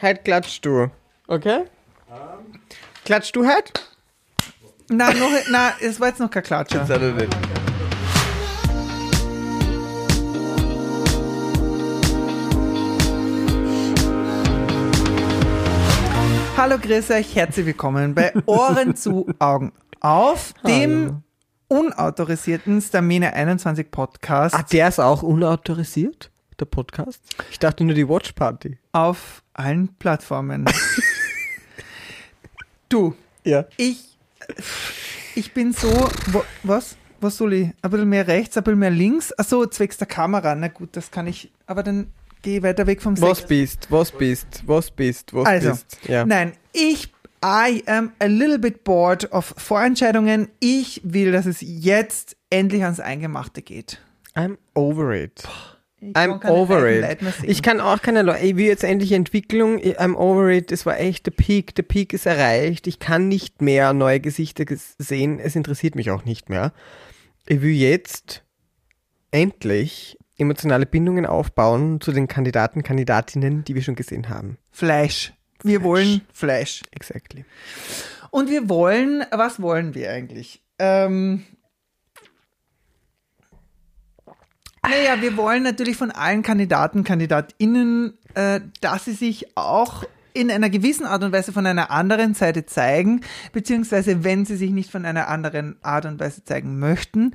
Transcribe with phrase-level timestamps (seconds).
[0.00, 0.90] Heute klatschst du.
[1.26, 1.64] Okay?
[3.04, 3.72] Klatschst du heute?
[4.88, 6.82] Nein, noch, nein, es war jetzt noch kein Klatscher.
[6.82, 7.36] Jetzt hat er nicht.
[16.56, 21.24] Hallo, grüß euch, herzlich willkommen bei Ohren zu, Augen auf, dem
[21.66, 26.30] unautorisierten Stamina 21 Podcast Ah, der ist auch unautorisiert,
[26.60, 27.20] der Podcast?
[27.50, 28.78] Ich dachte nur die Watch Party.
[28.92, 30.64] auf allen Plattformen.
[32.88, 33.66] du, Ja.
[33.76, 34.16] ich,
[35.34, 35.90] ich bin so,
[36.28, 36.96] wo, was?
[37.20, 37.68] Was soll ich?
[37.82, 39.36] Ein bisschen mehr rechts, ein bisschen mehr links?
[39.36, 40.54] Achso, zwecks der Kamera.
[40.54, 43.48] Na gut, das kann ich, aber dann gehe ich weiter weg vom Was Sex.
[43.48, 45.98] bist, was bist, was bist, was Also, bist.
[46.06, 46.24] Ja.
[46.24, 47.12] nein, ich,
[47.44, 50.48] I am a little bit bored of Vorentscheidungen.
[50.60, 54.00] Ich will, dass es jetzt endlich ans Eingemachte geht.
[54.36, 55.42] I'm over it.
[56.00, 57.18] Ich I'm over it.
[57.20, 57.32] Sehen.
[57.42, 58.44] Ich kann auch keine Leute.
[58.44, 59.78] Ich will jetzt endlich Entwicklung.
[59.78, 60.70] Ich- I'm over it.
[60.70, 61.74] Es war echt der Peak.
[61.74, 62.86] Der Peak ist erreicht.
[62.86, 65.40] Ich kann nicht mehr neue Gesichter ges- sehen.
[65.40, 66.72] Es interessiert mich auch nicht mehr.
[67.46, 68.44] Ich will jetzt
[69.30, 74.56] endlich emotionale Bindungen aufbauen zu den Kandidaten, Kandidatinnen, die wir schon gesehen haben.
[74.70, 75.32] Fleisch.
[75.64, 76.82] Wir wollen Fleisch.
[76.92, 77.44] Exactly.
[78.30, 80.62] Und wir wollen, was wollen wir eigentlich?
[80.78, 81.42] Ähm,
[84.88, 90.70] naja, wir wollen natürlich von allen Kandidaten, KandidatInnen, äh, dass sie sich auch in einer
[90.70, 93.22] gewissen Art und Weise von einer anderen Seite zeigen,
[93.52, 97.34] beziehungsweise wenn sie sich nicht von einer anderen Art und Weise zeigen möchten,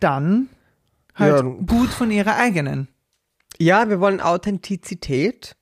[0.00, 0.48] dann
[1.14, 1.42] halt Ja.
[1.42, 2.88] gut von ihrer eigenen.
[3.58, 5.56] Ja, wir wollen Authentizität.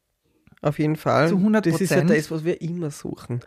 [0.62, 1.28] Auf jeden Fall.
[1.28, 1.70] Zu 100%.
[1.72, 3.40] Das ist ja das, was wir immer suchen.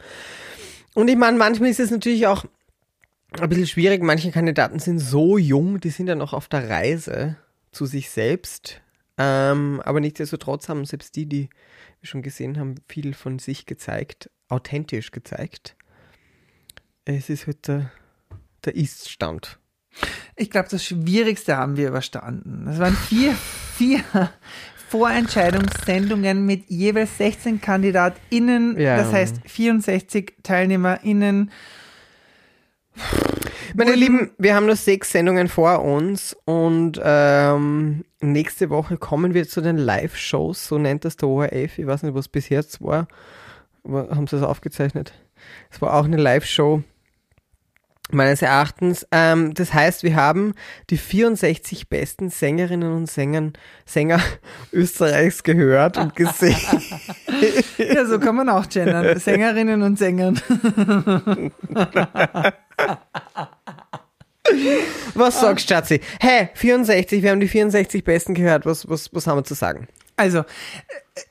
[0.96, 2.46] Und ich meine, manchmal ist es natürlich auch
[3.40, 4.02] ein bisschen schwierig.
[4.04, 7.36] Manche Kandidaten sind so jung, die sind ja noch auf der Reise
[7.74, 8.82] zu sich selbst.
[9.18, 11.50] Ähm, aber nichtsdestotrotz haben selbst die, die
[12.00, 15.76] wir schon gesehen haben, viel von sich gezeigt, authentisch gezeigt.
[17.06, 17.92] Es ist halt der,
[18.66, 19.60] der Ist-Stand.
[20.36, 22.66] Ich glaube, das Schwierigste haben wir überstanden.
[22.66, 23.34] Das waren vier,
[23.78, 24.04] vier
[24.90, 28.98] Vorentscheidungssendungen mit jeweils 16 KandidatInnen, Ja.
[28.98, 31.52] das heißt 64 TeilnehmerInnen.
[33.76, 39.48] Meine Lieben, wir haben noch sechs Sendungen vor uns und ähm, nächste Woche kommen wir
[39.48, 41.80] zu den Live-Shows, so nennt das der ORF.
[41.80, 43.08] Ich weiß nicht, was bis jetzt war.
[43.84, 45.14] Aber haben sie das aufgezeichnet?
[45.72, 46.84] Es war auch eine Live-Show
[48.12, 49.08] meines Erachtens.
[49.12, 50.54] Ähm, das heißt, wir haben
[50.90, 53.54] die 64 besten Sängerinnen und Sängern,
[53.86, 54.20] Sänger
[54.72, 56.56] Österreichs gehört und gesehen.
[57.78, 59.18] Ja, so kann man auch gendern.
[59.20, 60.40] Sängerinnen und Sängern.
[65.14, 66.02] Was sagst du, Schatzi?
[66.20, 68.66] Hey, 64, wir haben die 64 Besten gehört.
[68.66, 69.88] Was, was, was haben wir zu sagen?
[70.16, 70.44] Also, äh,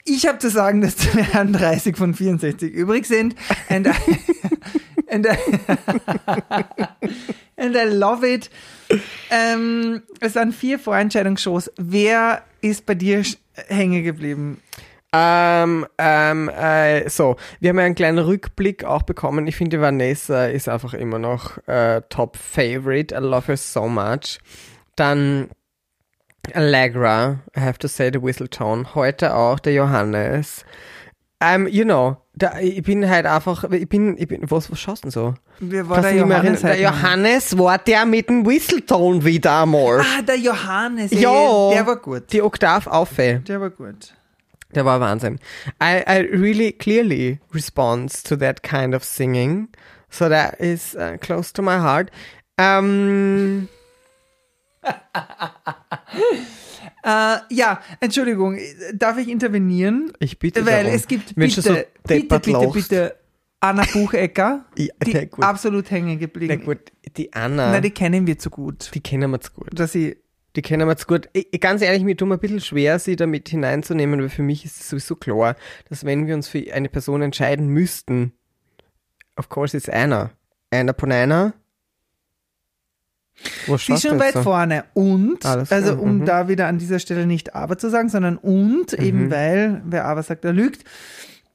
[0.05, 3.35] ich habe zu sagen, dass 32 von 64 übrig sind.
[3.69, 3.93] And I,
[5.09, 5.37] and I,
[7.57, 8.51] and I love it.
[9.31, 11.71] Ähm, es waren vier Vorentscheidungsshows.
[11.77, 13.23] Wer ist bei dir
[13.69, 14.61] hängen geblieben?
[15.15, 19.47] Ähm, ähm, äh, so, wir haben ja einen kleinen Rückblick auch bekommen.
[19.47, 23.15] Ich finde, Vanessa ist einfach immer noch äh, Top Favorite.
[23.15, 24.41] I love her so much.
[24.97, 25.51] Dann
[26.55, 28.95] Allegra, I have to say the whistle tone.
[28.95, 30.65] Heute auch der Johannes.
[31.43, 35.05] Um, you know, da, ich bin halt einfach, ich bin, ich bin, was, was schaust
[35.05, 35.35] du denn so?
[35.59, 36.61] Wer war der du dich mehr Johannes?
[36.63, 36.81] Der?
[36.81, 40.01] Johannes war der mit dem Whistletone wieder einmal.
[40.01, 41.11] Ah, der Johannes.
[41.11, 41.71] Ja.
[41.71, 42.33] Der war gut.
[42.33, 43.11] Die Oktav auf.
[43.17, 44.15] Der war gut.
[44.75, 45.39] Der war Wahnsinn.
[45.83, 49.69] I, I really clearly responds to that kind of singing.
[50.11, 52.11] So that is uh, close to my heart.
[52.59, 53.69] Ähm,
[57.05, 58.59] Äh, ja, Entschuldigung,
[58.95, 60.13] darf ich intervenieren?
[60.21, 60.97] ich bitte Weil darum.
[60.97, 63.17] es gibt bitte, so bitte, bitte, bitte
[63.59, 66.65] Anna Buchecker, Ja, die na absolut hängen Na geblieben.
[66.65, 66.79] gut,
[67.17, 68.91] die Anna, Na, die, die kennen wir zu gut.
[69.03, 69.69] kennen wir zu gut.
[69.73, 70.17] Dass sie,
[70.57, 71.29] Die kennen wir zu gut.
[71.33, 74.65] Ich, ganz ehrlich, mir tut mir ein bisschen schwer, sie damit hineinzunehmen, weil für mich
[74.65, 75.57] ist es sowieso klar,
[75.89, 78.33] dass wenn wir uns für eine Person entscheiden müssten,
[79.37, 80.31] of course it's Anna.
[80.71, 81.55] Anna Ponina.
[83.67, 84.43] Was sie ist schon jetzt weit so?
[84.43, 84.85] vorne.
[84.95, 86.25] Und, Alles also um mhm.
[86.27, 90.23] da wieder an dieser Stelle nicht aber zu sagen, sondern und, eben weil, wer aber
[90.23, 90.85] sagt, er lügt.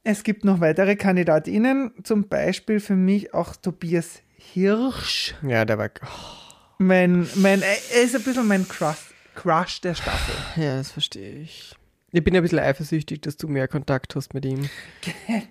[0.03, 5.35] Es gibt noch weitere KandidatInnen, zum Beispiel für mich auch Tobias Hirsch.
[5.45, 5.89] Ja, der war.
[6.01, 6.46] Oh,
[6.77, 8.97] Mein, mein, er ist ein bisschen mein Crush,
[9.35, 10.35] Crush der Staffel.
[10.63, 11.73] ja, das verstehe ich.
[12.13, 14.69] Ich bin ein bisschen eifersüchtig, dass du mehr Kontakt hast mit ihm.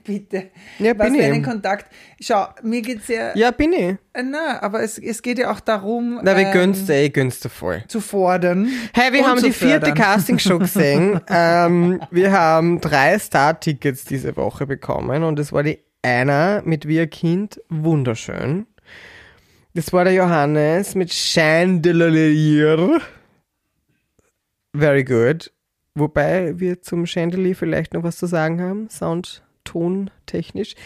[0.05, 0.51] Bitte.
[0.79, 1.43] Ja, Was bin einen ich.
[1.43, 1.93] Kontakt.
[2.19, 3.37] Schau, mir geht's ja.
[3.37, 3.97] Ja, bin ich.
[4.15, 6.95] Äh, Na, aber es, es geht ja auch darum, Na, wie ähm, gönnst du?
[6.95, 7.85] Ich gönnst dir voll.
[7.89, 8.71] zu fordern.
[8.95, 9.93] Hey, wir haben die vierte.
[9.93, 11.21] Castingshow gesehen.
[11.29, 17.01] ähm, wir haben drei Star-Tickets diese Woche bekommen und es war die einer mit wie
[17.01, 18.67] ein Kind wunderschön.
[19.77, 22.99] Das war der Johannes mit Chandelier.
[24.75, 25.53] Very good.
[25.95, 30.77] Wobei wir zum Chandelier vielleicht noch was zu sagen haben, Sound, Ton, technisch.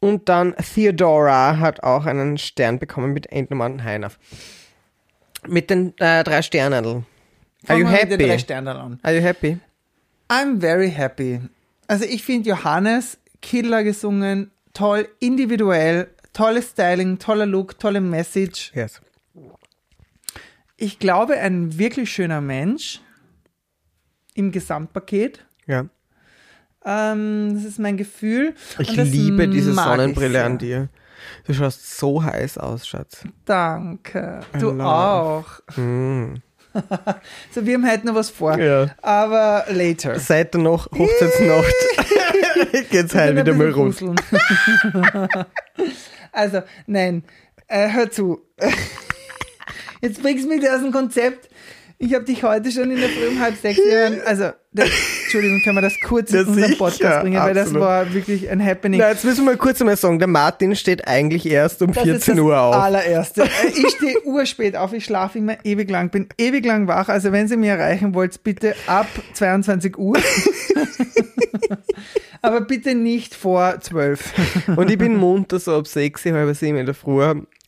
[0.00, 4.18] Und dann Theodora hat auch einen Stern bekommen mit Endnummern Heinaf.
[5.46, 7.04] Mit den äh, drei Sternen.
[7.66, 8.38] Are you mit den drei happy?
[8.38, 8.98] Sternen an.
[9.02, 9.58] Are you happy?
[10.30, 11.42] I'm very happy.
[11.88, 18.72] Also ich finde Johannes Killer gesungen, toll, individuell, tolles Styling, toller Look, tolle Message.
[18.74, 19.00] Yes.
[20.76, 23.00] Ich glaube, ein wirklich schöner Mensch
[24.34, 25.46] im Gesamtpaket.
[25.66, 25.86] Ja.
[26.84, 28.54] Ähm, das ist mein Gefühl.
[28.78, 30.90] Ich liebe diese Sonnenbrille an dir.
[31.46, 33.24] Du schaust so heiß aus, Schatz.
[33.46, 34.40] Danke.
[34.58, 34.84] Du love.
[34.84, 35.46] auch.
[35.76, 36.34] Mm.
[37.52, 38.58] So, wir haben heute noch was vor.
[38.58, 38.88] Ja.
[39.00, 40.18] Aber later.
[40.18, 41.72] Seit der noch Hochzeitsnacht
[42.90, 44.16] geht's halt Ich wieder mal gruseln.
[46.34, 47.24] also, nein,
[47.68, 48.42] äh, hör zu.
[50.00, 51.48] Jetzt bringst du mich aus dem Konzept.
[52.06, 54.20] Ich habe dich heute schon in der Früh um halb sechs hören.
[54.26, 54.90] Also, das,
[55.22, 58.50] Entschuldigung, können wir das kurz Ja, in unseren sicher, Podcast bringen, weil das war wirklich
[58.50, 59.00] ein Happening.
[59.00, 62.14] Na, jetzt müssen wir kurz einmal sagen, der Martin steht eigentlich erst um Das 14
[62.16, 62.74] ist das Uhr auf.
[62.74, 63.44] allererste.
[63.74, 67.08] Ich stehe urspät auf, ich schlafe immer ewig lang, bin ewig lang wach.
[67.08, 70.18] Also wenn Sie mich erreichen wollt, bitte ab 22 Uhr.
[72.42, 74.76] Aber bitte nicht vor 12.
[74.76, 77.22] Und ich bin munter so ab 6, halb 7 in der Früh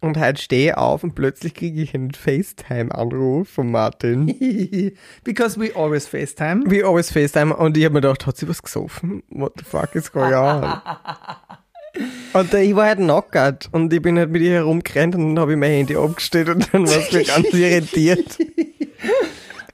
[0.07, 4.27] und heute stehe auf und plötzlich kriege ich einen FaceTime-Anruf von Martin.
[5.25, 6.65] Because we always FaceTime.
[6.71, 9.23] Wie always FaceTime und ich habe mir gedacht, hat sie was gesoffen?
[9.31, 10.81] What the fuck is going on?
[12.33, 15.53] Und ich war halt knockert und ich bin halt mit ihr herumgerannt und dann habe
[15.53, 18.39] ich mein Handy abgestellt und dann war es mir ganz irritiert.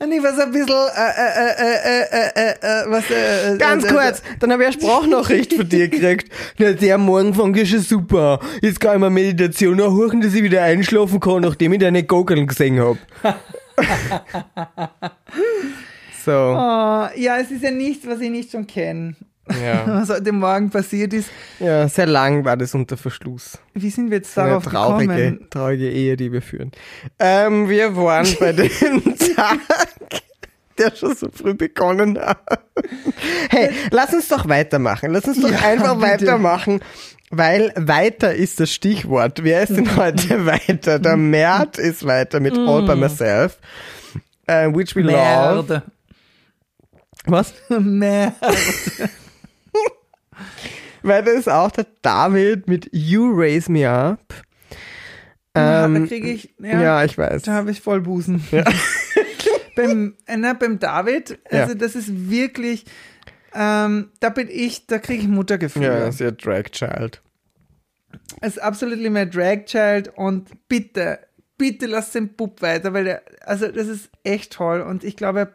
[0.05, 3.59] Ich war so ein bisschen, äh, äh, äh, äh, äh, äh, äh, was, äh, äh,
[3.59, 6.33] Ganz äh, kurz, dann habe ich eine Sprachnachricht von dir gekriegt.
[6.59, 8.41] Na, der Morgenfang ist schon super.
[8.61, 12.47] Jetzt kann ich mir Meditation erhören, dass ich wieder einschlafen kann, nachdem ich deine Goggeln
[12.49, 12.99] gesehen habe.
[16.25, 19.15] so, Oh, ja, es ist ja nichts, was ich nicht schon kenne.
[19.63, 19.83] ja.
[20.01, 21.29] Was heute Morgen passiert ist.
[21.59, 23.59] ja, sehr lang war das unter Verschluss.
[23.75, 25.47] Wie sind wir jetzt Eine darauf traurige, gekommen?
[25.51, 26.71] traurige Ehe, die wir führen.
[27.19, 28.71] Ähm, wir waren bei dem
[29.35, 29.59] Tag,
[30.79, 32.39] der schon so früh begonnen hat.
[33.51, 35.13] Hey, lass uns doch weitermachen.
[35.13, 36.07] Lass uns doch Ja, einfach bitte.
[36.27, 36.81] weitermachen.
[37.31, 39.43] Weil weiter ist das Stichwort.
[39.43, 40.99] Wer ist denn heute weiter?
[40.99, 43.59] Der Mert ist weiter mit All by Myself.
[44.47, 45.13] äh, which we love.
[45.17, 45.83] Merde.
[47.25, 47.55] Was?
[47.69, 48.35] Merde.
[51.03, 54.21] Weiter ist auch der David mit You Raise Me Up.
[55.57, 57.43] Ja, da Ähm, kriege ich, ja, ja, ich weiß.
[57.43, 58.43] da habe ich voll Busen.
[59.75, 61.75] Beim, na, beim David, also Ja.
[61.75, 62.85] das ist wirklich,
[63.55, 65.87] ähm, da bin ich, da kriege ich Muttergefühle.
[65.87, 67.23] Ja, ist ja Drag Child.
[68.41, 71.19] Es ist absolutely my drag child und bitte,
[71.57, 75.55] bitte lass den Bub weiter, weil der, also das ist echt toll und ich glaube,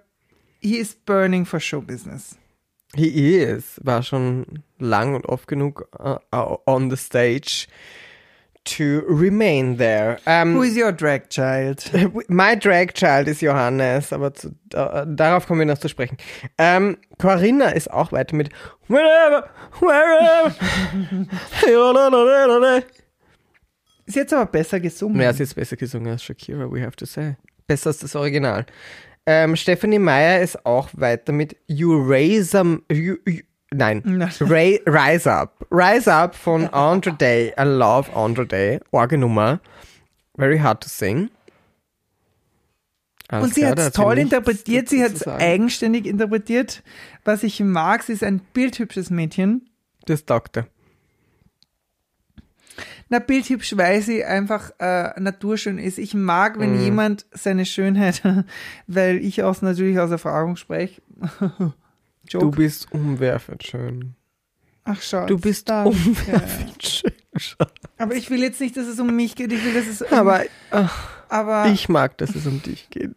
[0.60, 2.36] he is burning for show business.
[2.96, 6.18] He is, war schon lang und oft genug uh,
[6.66, 7.68] on the stage
[8.68, 10.18] to remain there.
[10.25, 11.84] Who Um, is your drag child?
[12.30, 16.18] my drag child ist Johannes, aber zu, da- darauf kommen wir noch zu sprechen.
[16.58, 18.50] Ähm, Corinna ist auch weiter mit
[18.88, 19.50] Wherever,
[19.80, 20.54] wherever.
[24.06, 25.20] Ist jetzt aber besser gesungen.
[25.22, 27.36] Ja, sie ist besser gesungen als Shakira, we have to say.
[27.68, 28.65] Besser als das Original.
[29.25, 32.08] Ähm, Stephanie Meyer ist auch weiter mit You
[33.74, 34.01] Nein.
[34.41, 35.65] Ray, Rise Up.
[35.71, 37.53] Rise Up von Andre Day.
[37.59, 38.79] I love Andre Day.
[38.91, 39.59] Orge Nummer.
[40.38, 41.29] Very hard to sing.
[43.29, 46.81] Alles Und sie hat es toll interpretiert, sie hat es eigenständig interpretiert.
[47.25, 49.69] Was ich mag, sie ist ein bildhübsches Mädchen.
[50.05, 50.65] Das Doktor.
[53.09, 55.97] Na, bildhübsch, weil sie einfach äh, naturschön ist.
[55.97, 56.81] Ich mag, wenn Mhm.
[56.81, 58.21] jemand seine Schönheit,
[58.88, 61.01] weil ich aus natürlich aus Erfahrung spreche.
[62.31, 62.57] Du Joke.
[62.57, 64.15] bist umwerfend schön.
[64.84, 65.25] Ach, schau.
[65.25, 65.89] Du bist danke.
[65.89, 67.12] umwerfend schön.
[67.98, 69.51] Aber ich will jetzt nicht, dass es um mich geht.
[69.51, 73.15] Ich will, dass es um, Aber ach, aber ich mag, dass es um dich geht.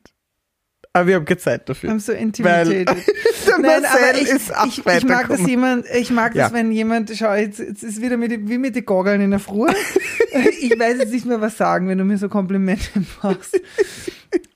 [0.93, 1.91] Aber wir haben keine Zeit dafür.
[2.01, 6.35] So der Nein, Marcel aber ich, ist auch ich, ich mag das jemand, ich mag
[6.35, 6.53] das, Ja.
[6.53, 9.69] wenn jemand, schau, jetzt, jetzt ist wieder mit, wie mit den Goggeln in der Früh.
[10.61, 12.89] ich weiß jetzt nicht mehr was sagen, wenn du mir so Komplimente
[13.23, 13.61] machst.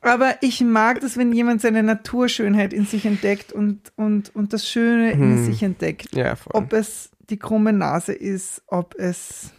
[0.05, 4.69] Aber ich mag das, wenn jemand seine Naturschönheit in sich entdeckt und, und, und das
[4.69, 5.47] Schöne in Hm.
[5.47, 6.15] sich entdeckt.
[6.15, 6.53] Ja, voll.
[6.55, 9.51] Ob es die krumme Nase ist, ob es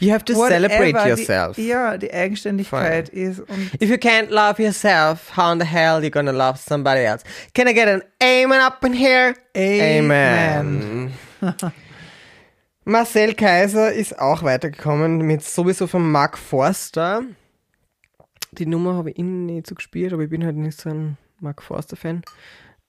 [0.00, 1.56] you have to celebrate yourself.
[1.56, 3.40] Die, ja, die Eigenständigkeit ist.
[3.40, 7.24] Und If you can't love yourself, how in the hell you gonna love somebody else?
[7.54, 9.34] Can I get an amen up in here?
[9.54, 11.12] Amen.
[12.84, 17.22] Marcel Kaiser ist auch weitergekommen mit sowieso von Mark Forster.
[18.58, 21.16] Die Nummer habe ich Ihnen nicht so gespielt, aber ich bin halt nicht so ein
[21.40, 22.22] Mark Forster-Fan.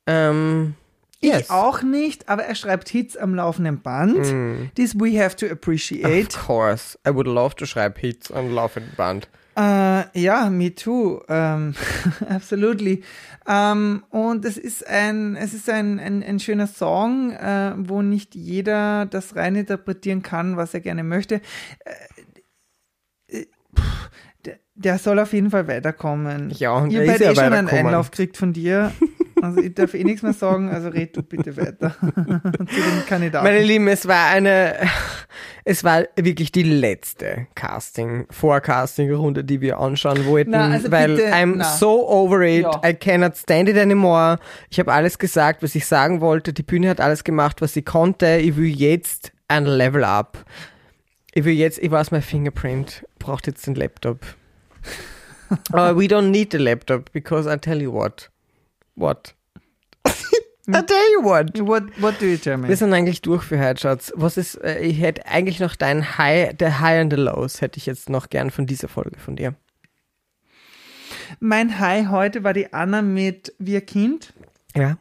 [0.08, 0.76] Ähm,
[1.22, 1.42] yes.
[1.42, 4.18] Ich auch nicht, aber er schreibt Hits am laufenden Band.
[4.18, 4.72] Mm.
[4.76, 6.36] This we have to appreciate.
[6.36, 6.98] Of course.
[7.08, 9.28] I would love to schreibe Hits on laufend Band.
[9.56, 11.22] Äh, ja, me too.
[11.28, 11.76] Ähm,
[12.30, 13.04] absolutely.
[13.48, 18.36] Ähm, und es ist ein, es ist ein, ein, ein schöner Song, äh, wo nicht
[18.36, 21.42] jeder das reininterpretieren kann, was er gerne möchte.
[23.76, 24.10] Pff,
[24.84, 26.50] der, soll auf jeden Fall weiterkommen.
[26.52, 27.68] Ja, und beide ja eh schon einen.
[27.68, 28.92] Einlauf kriegt von dir.
[29.42, 33.46] Also ich darf eh nichts mehr sagen, also red du bitte weiter zu den Kandidaten.
[33.46, 34.76] Meine Lieben, es war eine,
[35.64, 41.32] es war wirklich die letzte Casting, Forecasting-Runde, die wir anschauen wollten, Na, also weil bitte,
[41.32, 41.64] I'm na.
[41.64, 42.82] so over it, Ja.
[42.86, 44.40] I cannot stand it anymore.
[44.70, 47.84] Ich habe alles gesagt, was ich sagen wollte, die Bühne hat alles gemacht, was sie
[47.84, 48.38] konnte.
[48.38, 50.44] Ich will jetzt ein Level up.
[51.34, 54.20] Ich will jetzt, ich weiß, mein Fingerprint braucht jetzt den Laptop.
[55.72, 58.29] Aber we don't need the laptop, because I tell you what.
[58.96, 59.34] What?
[60.05, 61.60] I tell you what.
[61.60, 62.67] What, what do you tell me?
[62.67, 64.12] Wir sind eigentlich durch für heute, Schatz.
[64.15, 67.77] Was ist, äh, ich hätte eigentlich noch dein High, der High and the Lows hätte
[67.77, 69.55] ich jetzt noch gern von dieser Folge von dir.
[71.39, 74.34] Mein High heute war die Anna mit Wir Kind.
[74.75, 74.98] Ja.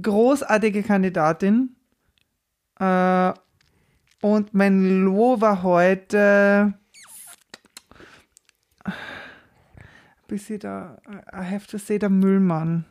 [0.00, 1.76] Großartige Kandidatin.
[2.78, 3.32] Äh,
[4.22, 6.74] und mein Low war heute.
[10.32, 10.96] Bis sie da.
[11.30, 12.86] I have to say, der Müllmann.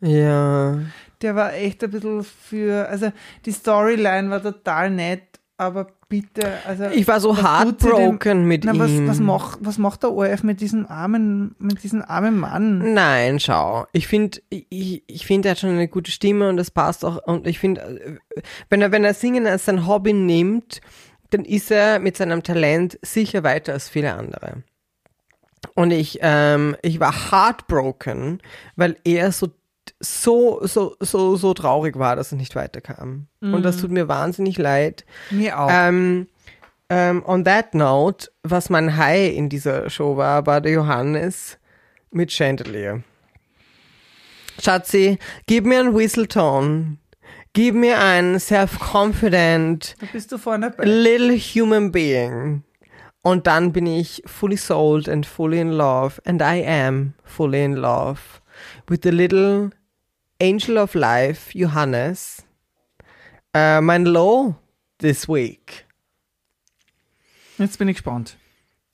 [0.00, 0.78] Ja.
[1.20, 2.88] Der war echt ein bisschen für.
[2.88, 3.12] Also,
[3.44, 5.22] die Storyline war total nett,
[5.58, 6.50] aber bitte.
[6.66, 7.46] Also, Ich war so was sie dem-
[7.92, 9.06] heartbroken mit Na, was, ihm.
[9.06, 12.94] was, macht, was macht der ORF mit diesem armen, mit diesem armen Mann?
[12.94, 13.86] Nein, schau.
[13.92, 17.18] Ich finde, ich, ich finde, er hat schon eine gute Stimme und das passt auch.
[17.26, 18.18] Und ich finde,
[18.70, 20.80] wenn er, wenn er Singen als sein Hobby nimmt,
[21.28, 24.62] dann ist er mit seinem Talent sicher weiter als viele andere.
[25.74, 28.40] Und ich, ähm, ich war heartbroken,
[28.76, 29.48] weil er so,
[30.00, 33.26] so, so, so, so traurig war, dass er nicht weiterkam.
[33.40, 35.04] Und das tut mir wahnsinnig leid.
[35.30, 35.68] Mir auch.
[35.70, 36.28] Ähm,
[36.88, 41.58] ähm, on that note, was mein High in dieser Show war, war der Johannes
[42.10, 43.02] mit Chandelier.
[44.60, 46.98] Schatzi, gib mir einen Whistletone.
[47.52, 49.96] Gib mir einen self-confident
[50.82, 52.62] little human being.
[53.22, 56.20] Und dann bin ich fully sold and fully in love.
[56.24, 58.40] And I am fully in love
[58.88, 59.70] with the little
[60.40, 62.44] angel of life, Johannes.
[63.52, 64.54] Äh, mein Low
[64.98, 65.86] this week.
[67.58, 68.36] Jetzt bin ich gespannt.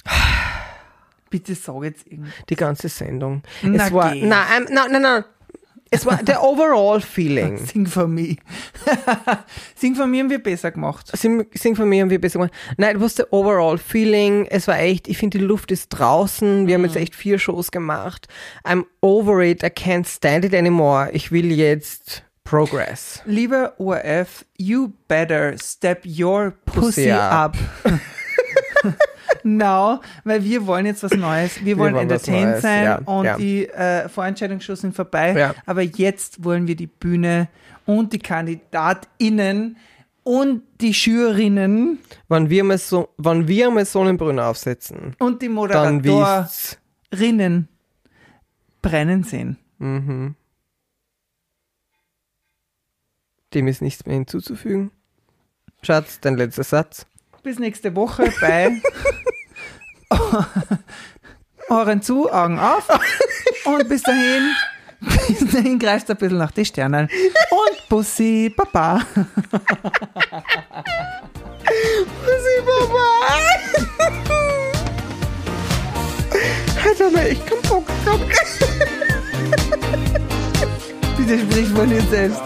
[1.30, 2.32] Bitte sag jetzt irgendwas.
[2.48, 3.42] Die ganze Sendung.
[3.62, 5.24] Na es war, ähm, na, na, na.
[5.90, 7.58] Es war der overall feeling.
[7.66, 8.36] Sing for me.
[9.76, 11.10] Sing for me haben wir besser gemacht.
[11.16, 12.54] Sing, sing von mir haben wir besser gemacht.
[12.76, 14.46] Nein, it was the overall feeling.
[14.46, 16.66] Es war echt, ich finde, die Luft ist draußen.
[16.66, 18.26] Wir haben jetzt echt vier Shows gemacht.
[18.64, 19.62] I'm over it.
[19.62, 21.10] I can't stand it anymore.
[21.12, 23.22] Ich will jetzt Progress.
[23.26, 27.56] Lieber ORF, you better step your pussy, Pussy up.
[29.46, 31.64] Now, weil wir wollen jetzt was Neues.
[31.64, 33.36] Wir wollen wollen was entertained sein ja, und ja.
[33.36, 35.38] die äh, Vorentscheidungsshows sind vorbei.
[35.38, 35.54] Ja.
[35.66, 37.48] Aber jetzt wollen wir die Bühne
[37.86, 39.76] und die KandidatInnen
[40.24, 47.68] und die Jurerinnen Wenn wir mal so, wenn wir mal Sonnenbrünne aufsetzen, und die Moderatorinnen
[48.82, 49.58] brennen sehen.
[49.78, 50.34] Mhm.
[53.54, 54.90] Dem ist nichts mehr hinzuzufügen.
[55.82, 57.06] Schatz, dein letzter Satz.
[57.44, 58.82] Bis nächste Woche bei
[61.68, 62.88] Ohren zu, Augen auf.
[63.64, 64.54] Und bis dahin,
[65.28, 67.08] bis dahin greift ein bisschen nach den Sternen.
[67.50, 69.00] Und Bussi, Papa.
[72.24, 73.06] Bussi, Papa!
[76.84, 78.20] Alter, mal, ich komm, komm, komm.
[81.16, 82.42] Bitte sprich von dir selbst.